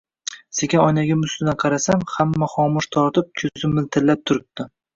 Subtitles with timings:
[0.59, 4.71] Sekin oynagim ustidan qarasam, hamma xomush tortib, ko‘zi miltillab turibdi.